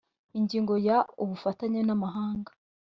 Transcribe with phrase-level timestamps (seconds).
[0.37, 2.51] ingingo ya ubufatanye n amahanga